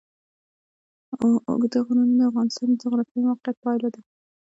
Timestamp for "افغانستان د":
2.29-2.75